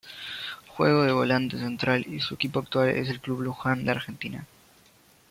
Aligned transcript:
Juega 0.69 1.05
de 1.05 1.11
volante 1.11 1.59
central 1.59 2.07
y 2.11 2.19
su 2.21 2.33
equipo 2.33 2.57
actual 2.57 2.89
es 2.89 3.07
el 3.09 3.19
Club 3.19 3.41
Luján 3.41 3.85
de 3.85 3.91
Argentina. 3.91 4.47